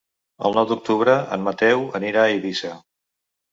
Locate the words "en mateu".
1.37-1.85